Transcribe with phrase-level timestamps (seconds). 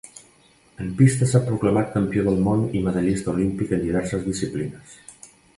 [0.83, 5.01] En pista s'ha proclamat campió del món i medallista olímpic en diverses disciplines.